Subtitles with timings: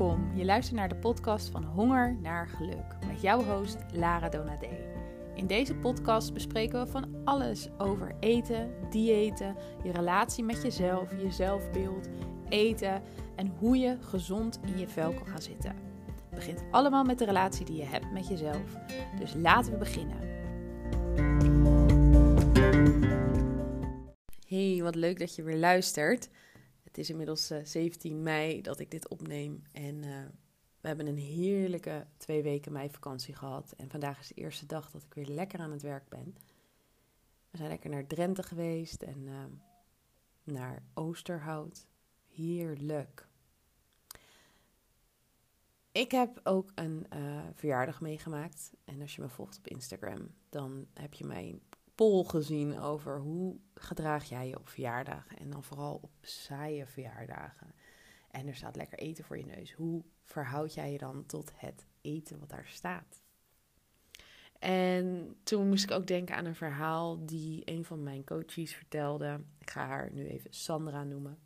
[0.00, 4.92] Welkom, je luistert naar de podcast van Honger naar Geluk met jouw host Lara Donadé.
[5.34, 11.30] In deze podcast bespreken we van alles over eten, diëten, je relatie met jezelf, je
[11.30, 12.08] zelfbeeld,
[12.48, 13.02] eten
[13.36, 15.76] en hoe je gezond in je vel kan gaan zitten.
[16.06, 18.76] Het begint allemaal met de relatie die je hebt met jezelf.
[19.18, 20.18] Dus laten we beginnen.
[24.46, 26.28] Hey, wat leuk dat je weer luistert.
[26.90, 29.62] Het is inmiddels 17 eh, mei dat ik dit opneem.
[29.72, 30.24] En uh,
[30.80, 33.74] we hebben een heerlijke twee weken meivakantie gehad.
[33.76, 36.36] En vandaag is de eerste dag dat ik weer lekker aan het werk ben.
[37.50, 39.44] We zijn lekker naar Drenthe geweest en uh,
[40.42, 41.86] naar Oosterhout.
[42.28, 43.28] Heerlijk.
[45.92, 47.06] Ik heb ook een
[47.54, 48.72] verjaardag meegemaakt.
[48.84, 51.60] En als je me volgt op Instagram, dan heb je mij
[52.00, 55.38] poll gezien over hoe gedraag jij je op verjaardagen.
[55.38, 57.74] En dan vooral op saaie verjaardagen.
[58.30, 59.72] En er staat lekker eten voor je neus.
[59.72, 63.22] Hoe verhoud jij je dan tot het eten wat daar staat?
[64.58, 69.44] En toen moest ik ook denken aan een verhaal die een van mijn coaches vertelde.
[69.58, 71.38] Ik ga haar nu even Sandra noemen.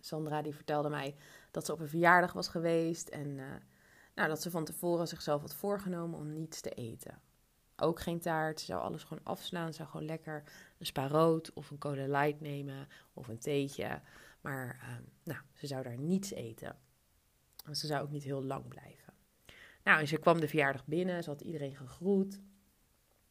[0.00, 1.14] Sandra die vertelde mij
[1.50, 3.54] dat ze op een verjaardag was geweest en uh,
[4.14, 7.25] nou, dat ze van tevoren zichzelf had voorgenomen om niets te eten.
[7.76, 8.60] Ook geen taart.
[8.60, 9.66] Ze zou alles gewoon afslaan.
[9.66, 10.42] Ze zou gewoon lekker
[10.78, 14.00] een spa rood of een cola light nemen of een theetje.
[14.40, 16.78] Maar ehm, nou, ze zou daar niets eten.
[17.64, 19.12] Want ze zou ook niet heel lang blijven.
[19.84, 21.22] Nou, en ze kwam de verjaardag binnen.
[21.22, 22.40] Ze had iedereen gegroet.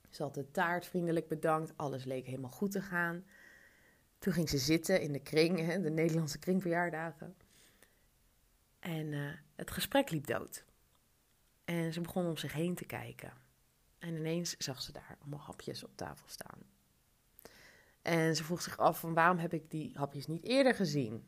[0.09, 1.73] Ze had de taart vriendelijk bedankt.
[1.75, 3.25] Alles leek helemaal goed te gaan.
[4.19, 7.35] Toen ging ze zitten in de kring, hè, de Nederlandse kringverjaardagen.
[8.79, 10.65] En uh, het gesprek liep dood.
[11.65, 13.33] En ze begon om zich heen te kijken.
[14.05, 16.59] En ineens zag ze daar allemaal hapjes op tafel staan.
[18.01, 21.27] En ze vroeg zich af van waarom heb ik die hapjes niet eerder gezien?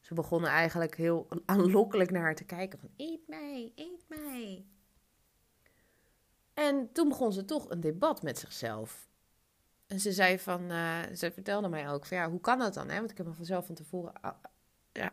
[0.00, 4.66] Ze begonnen eigenlijk heel aanlokkelijk naar haar te kijken van eet mij, eet mij.
[6.54, 9.08] En toen begon ze toch een debat met zichzelf.
[9.86, 12.88] En ze zei van, uh, ze vertelde mij ook van ja, hoe kan dat dan?
[12.88, 12.98] Hè?
[12.98, 14.12] Want ik heb me vanzelf van tevoren
[14.92, 15.06] uh,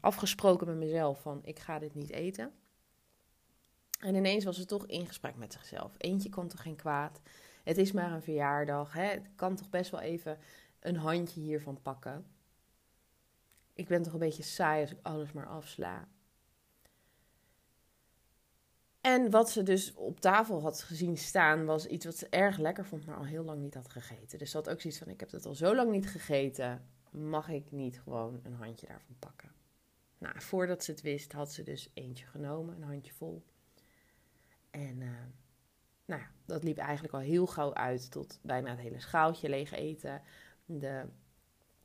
[0.00, 2.52] afgesproken met mezelf van ik ga dit niet eten.
[4.00, 5.94] En ineens was ze toch in gesprek met zichzelf.
[5.98, 7.20] Eentje kon toch geen kwaad.
[7.64, 8.92] Het is maar een verjaardag.
[8.92, 9.04] Hè?
[9.04, 10.38] Het kan toch best wel even
[10.80, 12.26] een handje hiervan pakken.
[13.72, 16.08] Ik ben toch een beetje saai als ik alles maar afsla.
[19.00, 22.86] En wat ze dus op tafel had gezien staan, was iets wat ze erg lekker
[22.86, 24.38] vond, maar al heel lang niet had gegeten.
[24.38, 26.88] Dus ze had ook zoiets van: Ik heb het al zo lang niet gegeten.
[27.10, 29.52] Mag ik niet gewoon een handje daarvan pakken?
[30.18, 33.42] Nou, voordat ze het wist, had ze dus eentje genomen, een handje vol.
[34.70, 35.08] En uh,
[36.04, 40.22] nou dat liep eigenlijk al heel gauw uit tot bijna het hele schaaltje leeg eten.
[40.64, 41.04] De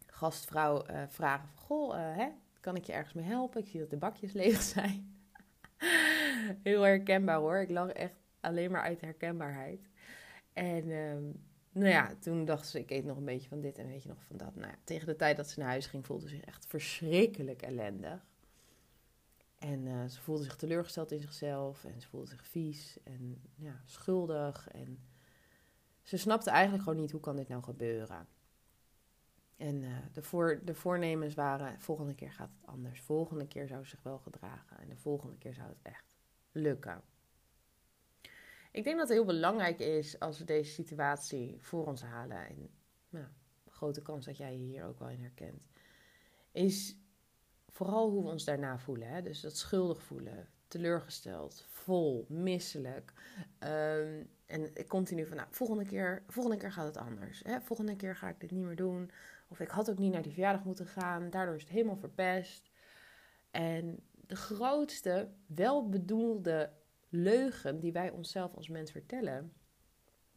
[0.07, 2.28] gastvrouw uh, vragen van, goh, uh, hè,
[2.59, 3.62] kan ik je ergens mee helpen?
[3.62, 5.16] Ik zie dat de bakjes leeg zijn.
[6.63, 7.57] heel herkenbaar hoor.
[7.57, 9.90] Ik lag echt alleen maar uit herkenbaarheid.
[10.53, 13.88] En um, nou ja, toen dacht ze, ik eet nog een beetje van dit en
[13.88, 14.56] weet je nog van dat.
[14.56, 17.62] Nou ja, tegen de tijd dat ze naar huis ging, voelde ze zich echt verschrikkelijk
[17.62, 18.25] ellendig.
[19.66, 23.81] En uh, ze voelde zich teleurgesteld in zichzelf en ze voelde zich vies en ja,
[23.86, 24.68] schuldig.
[24.68, 25.00] En
[26.02, 28.28] ze snapte eigenlijk gewoon niet hoe kan dit nou gebeuren.
[29.58, 33.02] En uh, de, voor, de voornemens waren, volgende keer gaat het anders.
[33.02, 36.16] Volgende keer zou ze zich wel gedragen en de volgende keer zou het echt
[36.52, 37.02] lukken.
[38.72, 42.47] Ik denk dat het heel belangrijk is als we deze situatie voor ons halen.
[42.47, 42.70] En
[43.09, 43.26] nou,
[43.70, 45.62] grote kans dat jij je hier ook wel in herkent.
[46.52, 46.97] Is
[47.75, 49.08] vooral hoe we ons daarna voelen.
[49.08, 49.22] Hè?
[49.22, 53.13] Dus dat schuldig voelen, teleurgesteld, vol, misselijk.
[53.59, 57.41] Um, en continu van, nou, volgende keer, volgende keer gaat het anders.
[57.44, 57.62] Hè?
[57.62, 59.12] Volgende keer ga ik dit niet meer doen.
[59.47, 61.30] Of ik had ook niet naar die verjaardag moeten gaan.
[61.30, 62.72] Daardoor is het helemaal verpest.
[63.52, 66.72] En de grootste, welbedoelde
[67.09, 69.53] leugen die wij onszelf als mens vertellen,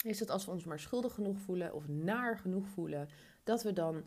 [0.05, 3.09] is dat als we ons maar schuldig genoeg voelen of naar genoeg voelen,
[3.43, 4.05] dat we dan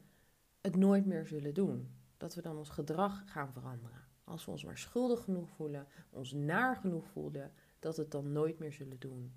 [0.62, 4.08] het nooit meer zullen doen dat we dan ons gedrag gaan veranderen.
[4.24, 8.32] Als we ons maar schuldig genoeg voelen, ons naar genoeg voelen, dat we het dan
[8.32, 9.34] nooit meer zullen doen.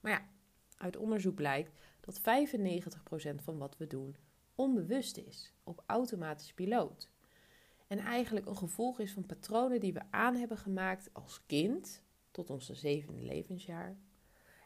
[0.00, 0.28] Maar ja,
[0.76, 2.22] uit onderzoek blijkt dat 95%
[3.34, 4.16] van wat we doen
[4.54, 7.10] onbewust is, op automatische piloot.
[7.86, 12.50] En eigenlijk een gevolg is van patronen die we aan hebben gemaakt als kind tot
[12.50, 13.96] onze zevende levensjaar.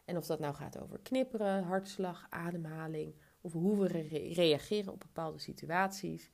[0.05, 3.87] En of dat nou gaat over knipperen, hartslag, ademhaling of hoe we
[4.33, 6.31] reageren op bepaalde situaties.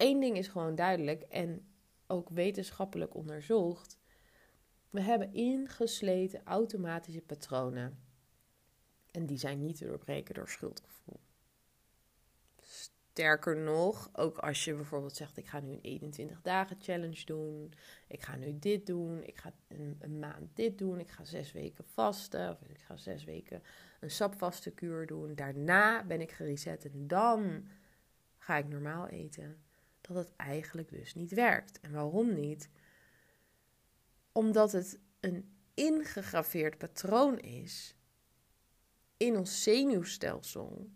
[0.00, 1.66] Eén ding is gewoon duidelijk en
[2.06, 3.98] ook wetenschappelijk onderzocht.
[4.90, 7.98] We hebben ingesleten automatische patronen.
[9.10, 11.20] En die zijn niet te doorbreken door schuldgevoel.
[12.60, 17.72] Sterker nog, ook als je bijvoorbeeld zegt: Ik ga nu een 21 dagen challenge doen.
[18.08, 19.22] Ik ga nu dit doen.
[19.22, 21.00] Ik ga een, maand dit doen.
[21.00, 22.50] Ik ga zes weken vasten.
[22.50, 23.62] Of ik ga zes weken
[24.00, 25.34] een sapvaste kuur doen.
[25.34, 27.68] Daarna ben ik gereset en dan
[28.38, 29.68] ga ik normaal eten.
[30.00, 31.80] Dat het eigenlijk dus niet werkt.
[31.80, 32.68] En waarom niet?
[34.32, 37.94] Omdat het een ingegraveerd patroon is
[39.16, 40.90] in ons zenuwstelsel.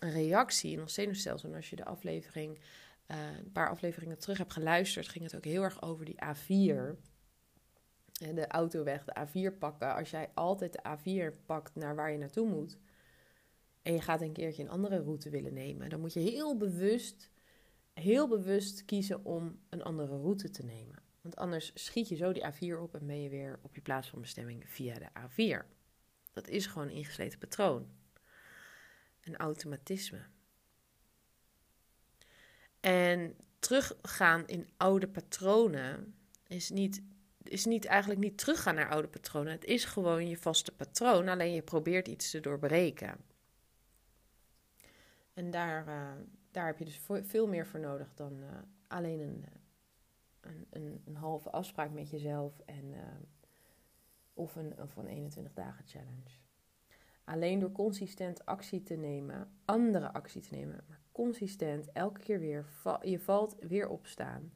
[0.00, 1.48] Een reactie in ons zenuwstelsel.
[1.48, 2.58] En als je de aflevering,
[3.06, 6.96] uh, een paar afleveringen terug hebt geluisterd, ging het ook heel erg over die A4.
[8.20, 9.94] En de autoweg, de A4 pakken.
[9.94, 12.78] Als jij altijd de A4 pakt naar waar je naartoe moet.
[13.82, 15.90] En je gaat een keertje een andere route willen nemen.
[15.90, 17.30] Dan moet je heel bewust,
[17.98, 21.02] heel bewust kiezen om een andere route te nemen.
[21.20, 24.08] Want anders schiet je zo die A4 op en ben je weer op je plaats
[24.08, 25.66] van bestemming via de A4.
[26.32, 27.88] Dat is gewoon een ingesleten patroon.
[29.20, 30.20] Een automatisme.
[32.80, 36.14] En teruggaan in oude patronen
[36.46, 37.02] is niet,
[37.42, 39.52] is niet eigenlijk niet teruggaan naar oude patronen.
[39.52, 43.16] Het is gewoon je vaste patroon, alleen je probeert iets te doorbreken.
[45.34, 46.12] En daar, uh,
[46.50, 48.48] daar heb je dus veel meer voor nodig dan uh,
[48.86, 49.44] alleen een,
[50.40, 52.98] een, een, een, halve afspraak met jezelf en, uh,
[54.34, 56.38] of, een, of een 21 dagen challenge.
[57.24, 62.66] Alleen door consistent actie te nemen, andere actie te nemen, maar consistent elke keer weer,
[63.00, 64.52] je valt weer opstaan.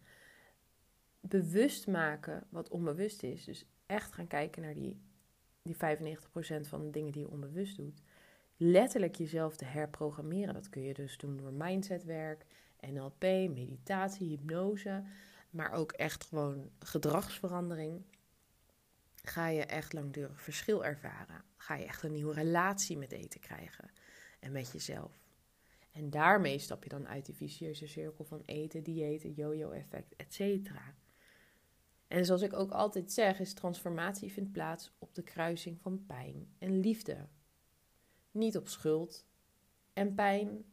[1.20, 3.44] Bewust maken wat onbewust is.
[3.44, 5.00] Dus echt gaan kijken naar die,
[5.62, 5.78] die 95%
[6.60, 8.02] van de dingen die je onbewust doet.
[8.64, 10.54] Letterlijk jezelf te herprogrammeren.
[10.54, 12.46] Dat kun je dus doen door mindsetwerk,
[12.80, 15.02] NLP, meditatie, hypnose.
[15.50, 18.02] Maar ook echt gewoon gedragsverandering
[19.22, 21.44] ga je echt langdurig verschil ervaren.
[21.56, 23.90] Ga je echt een nieuwe relatie met eten krijgen
[24.40, 25.18] en met jezelf.
[25.92, 30.70] En daarmee stap je dan uit die vicieuze cirkel van eten, diëten, yo-yo-effect, etc.
[32.06, 36.54] En zoals ik ook altijd zeg, is transformatie vindt plaats op de kruising van pijn
[36.58, 37.28] en liefde.
[38.32, 39.26] Niet op schuld
[39.92, 40.64] en pijn,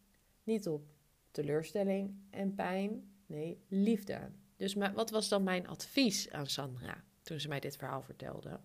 [0.44, 0.84] niet op
[1.32, 4.32] teleurstelling en pijn, nee, liefde.
[4.56, 7.04] Dus wat was dan mijn advies aan Sandra?
[7.30, 8.60] toen ze mij dit verhaal vertelde.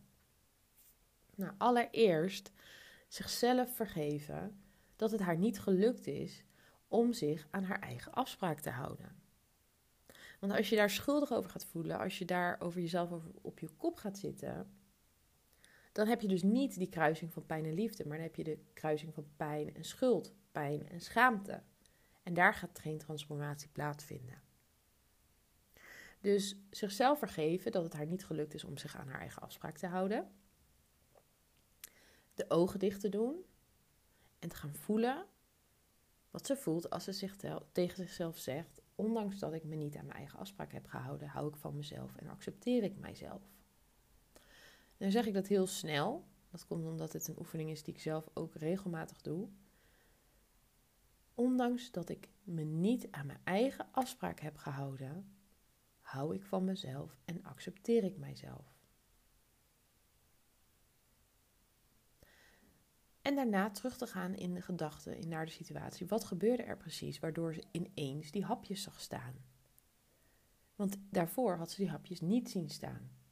[1.35, 2.53] Nou, allereerst
[3.09, 4.63] zichzelf vergeven
[4.97, 6.45] dat het haar niet gelukt is
[6.89, 9.23] om zich aan haar eigen afspraak te houden.
[10.41, 13.11] Want als je daar schuldig over gaat voelen, als je daar over jezelf
[13.43, 14.73] op je kop gaat zitten,
[15.95, 18.45] dan heb je dus niet die kruising van pijn en liefde, maar dan heb je
[18.45, 21.63] de kruising van pijn en schuld, pijn en schaamte.
[22.23, 24.43] En daar gaat geen transformatie plaatsvinden.
[26.21, 29.79] Dus zichzelf vergeven dat het haar niet gelukt is om zich aan haar eigen afspraak
[29.79, 30.31] te houden.
[32.35, 33.45] De ogen dicht te doen
[34.39, 35.27] en te gaan voelen
[36.31, 37.37] wat ze voelt als ze zich
[37.73, 41.49] tegen zichzelf zegt: Ondanks dat ik me niet aan mijn eigen afspraak heb gehouden, hou
[41.49, 43.43] ik van mezelf en accepteer ik mijzelf.
[45.05, 46.25] Dan zeg ik dat heel snel.
[46.51, 49.49] Dat komt omdat het een oefening is die ik zelf ook regelmatig doe.
[51.35, 55.37] Ondanks dat ik me niet aan mijn eigen afspraak heb gehouden,
[56.01, 58.79] hou ik van mezelf en accepteer ik mijzelf.
[63.23, 66.07] En daarna terug te gaan in de gedachten, naar de situatie.
[66.07, 69.35] Wat gebeurde er precies waardoor ze ineens die hapjes zag staan?
[70.75, 73.23] Want daarvoor had ze die hapjes niet zien staan.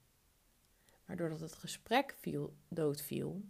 [1.13, 3.43] Maar doordat het gesprek viel, doodviel,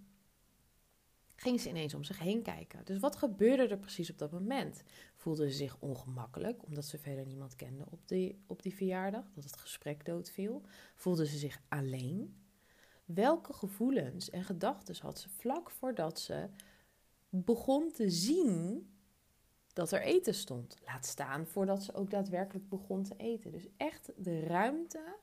[1.36, 2.84] ging ze ineens om zich heen kijken.
[2.84, 4.82] Dus wat gebeurde er precies op dat moment?
[5.16, 9.44] Voelde ze zich ongemakkelijk omdat ze verder niemand kende op die, op die verjaardag, dat
[9.44, 10.62] het gesprek doodviel?
[10.94, 12.36] Voelde ze zich alleen?
[13.04, 16.48] Welke gevoelens en gedachten had ze vlak voordat ze
[17.28, 18.86] begon te zien
[19.72, 20.76] dat er eten stond?
[20.84, 23.52] Laat staan voordat ze ook daadwerkelijk begon te eten.
[23.52, 25.16] Dus echt de ruimte,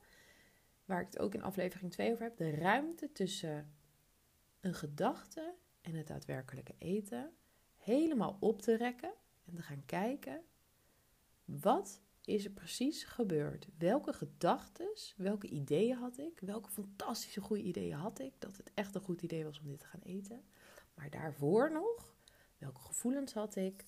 [0.90, 3.74] waar ik het ook in aflevering 2 over heb, de ruimte tussen
[4.60, 7.32] een gedachte en het daadwerkelijke eten
[7.76, 9.12] helemaal op te rekken
[9.44, 10.42] en te gaan kijken
[11.44, 13.68] wat is er precies gebeurd?
[13.78, 16.40] Welke gedachten, welke ideeën had ik?
[16.40, 19.80] Welke fantastische goede ideeën had ik dat het echt een goed idee was om dit
[19.80, 20.44] te gaan eten?
[20.94, 22.14] Maar daarvoor nog,
[22.58, 23.84] welke gevoelens had ik?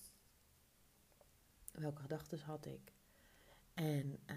[1.72, 2.92] Welke gedachten had ik?
[3.74, 4.36] En, uh,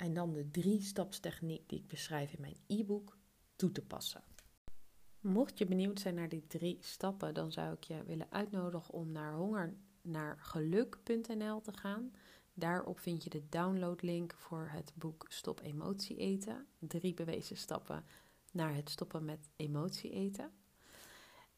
[0.00, 3.18] en dan de drie-stapstechniek die ik beschrijf in mijn e-book
[3.56, 4.22] toe te passen.
[5.20, 9.12] Mocht je benieuwd zijn naar die drie stappen, dan zou ik je willen uitnodigen om
[9.12, 12.12] naar hongernaargeluk.nl te gaan.
[12.54, 16.66] Daarop vind je de downloadlink voor het boek Stop Emotie Eten.
[16.78, 18.04] Drie bewezen stappen
[18.52, 20.50] naar het stoppen met emotie eten.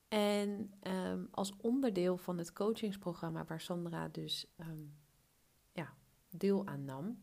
[0.09, 4.85] En ehm, als onderdeel van het coachingsprogramma waar Sandra dus ehm,
[5.73, 5.95] ja,
[6.31, 7.23] deel aan nam,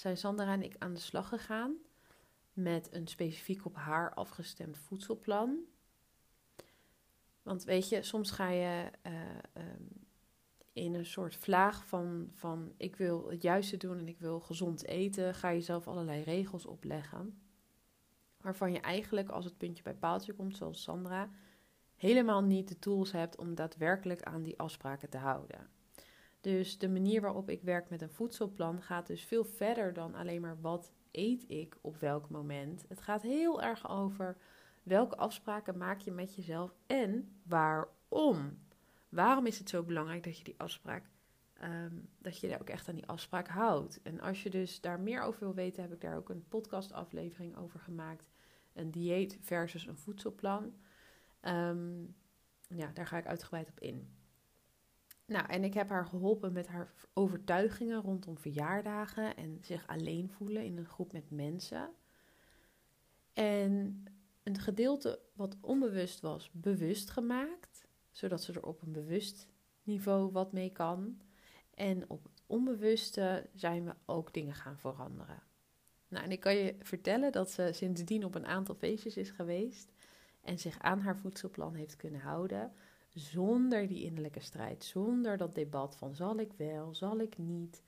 [0.00, 1.76] zijn Sandra en ik aan de slag gegaan
[2.52, 5.58] met een specifiek op haar afgestemd voedselplan.
[7.42, 9.62] Want weet je, soms ga je uh,
[10.72, 14.84] in een soort vlaag van, van ik wil het juiste doen en ik wil gezond
[14.84, 17.42] eten, ga je zelf allerlei regels opleggen.
[18.40, 21.30] Waarvan je eigenlijk, als het puntje bij paaltje komt, zoals Sandra,
[21.96, 25.79] helemaal niet de tools hebt om daadwerkelijk aan die afspraken te houden.
[26.40, 30.40] Dus de manier waarop ik werk met een voedselplan gaat dus veel verder dan alleen
[30.40, 32.84] maar wat eet ik op welk moment.
[32.88, 34.36] Het gaat heel erg over
[34.82, 38.58] welke afspraken maak je met jezelf en waarom.
[39.08, 41.04] Waarom is het zo belangrijk dat je die afspraak,
[41.52, 44.02] ehm, dat je daar ook echt aan die afspraak houdt?
[44.02, 47.56] En als je dus daar meer over wil weten, heb ik daar ook een podcastaflevering
[47.56, 48.30] over gemaakt.
[48.72, 50.74] Een dieet versus een voedselplan.
[51.40, 52.02] Ehm,
[52.68, 54.19] ja, daar ga ik uitgebreid op in.
[55.30, 60.64] Nou, en ik heb haar geholpen met haar overtuigingen rondom verjaardagen en zich alleen voelen
[60.64, 61.90] in een groep met mensen.
[63.32, 64.04] En
[64.42, 69.46] een gedeelte wat onbewust was, bewust gemaakt, zodat ze er op een bewust
[69.82, 71.20] niveau wat mee kan.
[71.74, 75.42] En op het onbewuste zijn we ook dingen gaan veranderen.
[76.08, 79.92] Nou, en ik kan je vertellen dat ze sindsdien op een aantal feestjes is geweest
[80.40, 82.72] en zich aan haar voedselplan heeft kunnen houden
[83.20, 87.82] zonder die innerlijke strijd, zonder dat debat van zal ik wel, zal ik niet.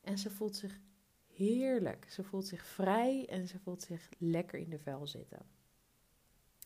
[0.00, 0.80] En ze voelt zich
[1.26, 5.46] heerlijk, ze voelt zich vrij en ze voelt zich lekker in de vel zitten.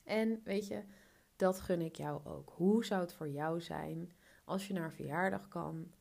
[0.05, 0.83] En weet je,
[1.37, 2.53] dat gun ik jou ook.
[2.57, 4.13] Hoe zou het voor jou zijn
[4.45, 5.93] als je naar een verjaardag kan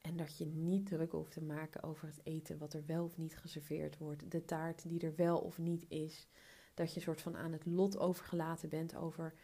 [0.00, 3.16] en dat je niet druk hoeft te maken over het eten wat er wel of
[3.16, 6.28] niet geserveerd wordt, de taart die er wel of niet is,
[6.74, 9.34] dat je soort van aan het lot overgelaten bent over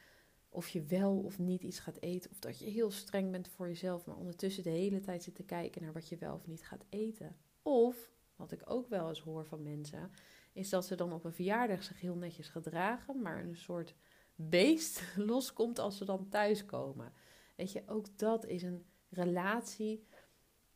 [0.56, 3.68] of je wel of niet iets gaat eten, of dat je heel streng bent voor
[3.68, 6.66] jezelf, maar ondertussen de hele tijd zit te kijken naar wat je wel of niet
[6.66, 7.36] gaat eten.
[7.62, 10.10] Of, wat ik ook wel eens hoor van mensen,
[10.52, 13.94] is dat ze dan op een verjaardag zich heel netjes gedragen, maar een soort
[14.34, 17.12] beest loskomt als ze dan thuiskomen.
[17.56, 20.06] Weet je, ook dat is een relatie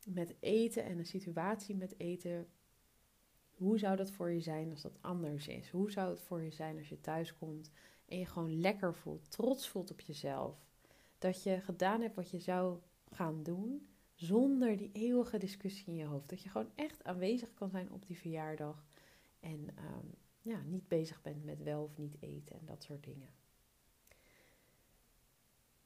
[0.05, 2.47] met eten en een situatie met eten.
[3.51, 5.69] Hoe zou dat voor je zijn als dat anders is?
[5.69, 7.71] Hoe zou het voor je zijn als je thuis komt
[8.11, 10.65] en je gewoon lekker voelt, trots voelt op jezelf?
[11.17, 12.79] Dat je gedaan hebt wat je zou
[13.11, 16.29] gaan doen zonder die eeuwige discussie in je hoofd.
[16.29, 18.85] Dat je gewoon echt aanwezig kan zijn op die verjaardag
[19.39, 20.05] en ehm,
[20.41, 23.29] ja, niet bezig bent met wel of niet eten en dat soort dingen.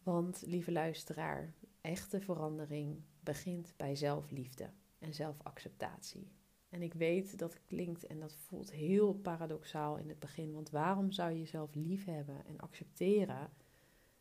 [0.04, 6.32] Want, lieve luisteraar, echte verandering begint bij zelfliefde en zelfacceptatie.
[6.76, 10.54] En ik weet dat klinkt en dat voelt heel paradoxaal in het begin.
[10.54, 13.50] Want waarom zou je jezelf lief hebben en accepteren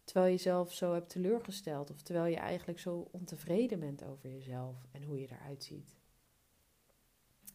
[0.05, 4.87] terwijl je jezelf zo hebt teleurgesteld of terwijl je eigenlijk zo ontevreden bent over jezelf
[4.93, 5.97] en hoe je eruit ziet?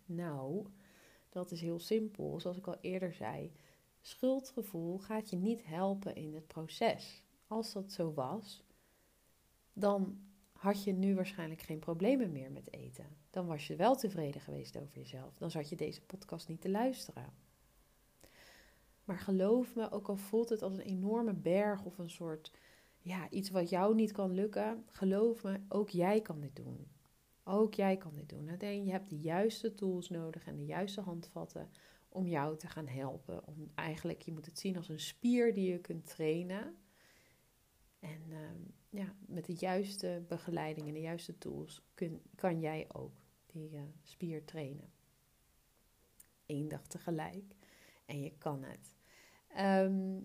[0.06, 0.68] Nou,
[1.30, 2.40] dat is heel simpel.
[2.40, 3.52] Zoals ik al eerder zei,
[4.02, 7.24] schuldgevoel gaat je niet helpen in het proces.
[7.48, 8.64] Als dat zo was,
[9.74, 10.29] dan
[10.60, 13.06] had je nu waarschijnlijk geen problemen meer met eten.
[13.30, 15.38] Dan was je wel tevreden geweest over jezelf.
[15.38, 17.34] Dan zat je deze podcast niet te luisteren.
[19.04, 22.52] Maar geloof me, ook al voelt het als een enorme berg of een soort
[22.98, 26.88] ja, iets wat jou niet kan lukken, geloof me, ook jij kan dit doen.
[27.44, 28.50] Ook jij kan dit doen.
[28.50, 31.70] Alleen je hebt de juiste tools nodig en de juiste handvatten
[32.10, 33.48] om jou te gaan helpen.
[33.48, 36.78] Om eigenlijk, je moet het zien als een spier die je kunt trainen.
[38.00, 43.14] En ehm, ja, met de juiste begeleiding en de juiste tools kun, kan jij ook
[43.46, 44.92] die uh, spier trainen.
[46.46, 47.56] Eén dag tegelijk.
[48.06, 48.96] En je kan het.
[49.48, 50.20] Ehm,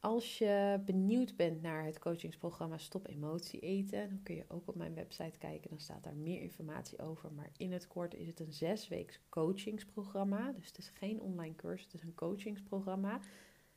[0.00, 4.74] als je benieuwd bent naar het coachingsprogramma Stop Emotie Eten, dan kun je ook op
[4.74, 5.70] mijn website kijken.
[5.70, 7.32] Dan staat daar meer informatie over.
[7.32, 10.52] Maar in het kort is het een zesweeks coachingsprogramma.
[10.52, 13.20] Dus het is geen online cursus, het is een coachingsprogramma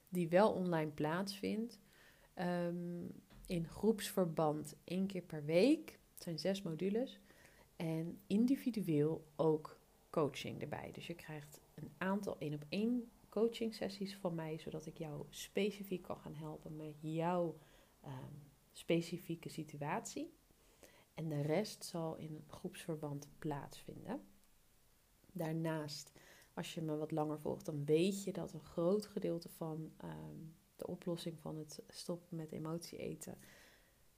[0.09, 1.79] die wel online plaatsvindt.
[2.37, 3.05] Ehm,
[3.45, 5.99] in groepsverband één keer per week.
[6.13, 7.19] Het zijn zes modules.
[7.75, 9.79] En individueel ook
[10.09, 10.91] coaching erbij.
[10.91, 15.25] Dus je krijgt een aantal één op één coaching sessies van mij, zodat ik jou
[15.29, 17.57] specifiek kan gaan helpen met jouw
[18.01, 18.33] ehm,
[18.71, 20.33] specifieke situatie.
[21.13, 24.21] En de rest zal in een groepsverband plaatsvinden.
[25.31, 26.11] Daarnaast,
[26.53, 30.39] als je me wat langer volgt, dan weet je dat een groot gedeelte van ehm,
[30.77, 33.37] de oplossing van het stoppen met emotie eten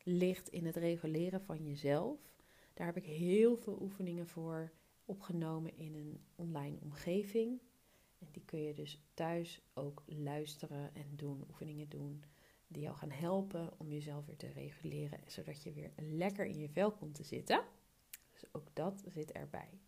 [0.03, 2.19] ligt in het reguleren van jezelf.
[2.73, 4.71] Daar heb ik heel veel oefeningen voor
[5.05, 7.59] opgenomen in een online omgeving.
[8.19, 12.23] En die kun je dus thuis ook luisteren en doen, oefeningen doen.
[12.67, 16.69] die jou gaan helpen om jezelf weer te reguleren, zodat je weer lekker in je
[16.69, 17.63] vel komt te zitten.
[18.31, 19.79] Dus ook dat zit erbij.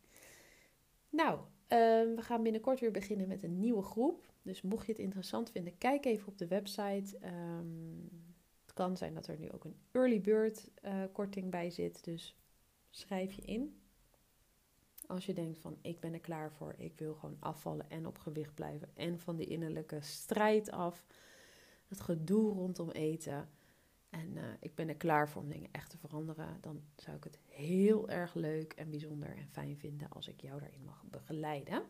[1.09, 1.39] Nou,
[1.71, 4.33] ehm, we gaan binnenkort weer beginnen met een nieuwe groep.
[4.41, 7.17] Dus mocht je het interessant vinden, kijk even op de website.
[7.17, 7.65] Ehm,
[8.61, 12.03] het kan zijn dat er nu ook een early bird uh, korting bij zit.
[12.03, 12.35] Dus
[12.89, 13.81] schrijf je in.
[15.07, 18.17] Als je denkt van ik ben er klaar voor, ik wil gewoon afvallen en op
[18.17, 21.05] gewicht blijven en van die innerlijke strijd af,
[21.87, 23.49] het gedoe rondom eten
[24.11, 27.23] en uh, ik ben er klaar voor om dingen echt te veranderen, dan zou ik
[27.23, 31.83] het heel erg leuk en bijzonder en fijn vinden als ik jou daarin mag begeleiden.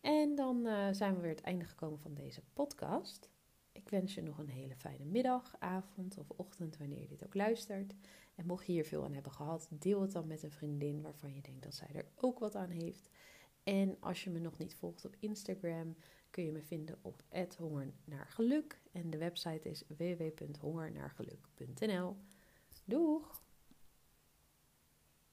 [0.00, 3.28] En dan uh, zijn we weer het einde gekomen van deze podcast.
[3.72, 7.34] Ik wens je nog een hele fijne middag, avond of ochtend, wanneer je dit ook
[7.34, 7.94] luistert.
[8.34, 11.34] En mocht je hier veel aan hebben gehad, deel het dan met een vriendin waarvan
[11.34, 13.08] je denkt dat zij er ook wat aan heeft.
[13.62, 15.96] En als je me nog niet volgt op Instagram,
[16.32, 17.22] kun je me vinden op
[17.58, 22.16] @hongernaargeluk en de website is www.hongernaargeluk.nl.
[22.84, 23.41] Doeg!